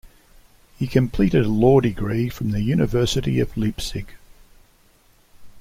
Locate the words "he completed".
0.79-1.45